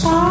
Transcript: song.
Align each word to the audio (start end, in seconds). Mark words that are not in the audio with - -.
song. 0.00 0.29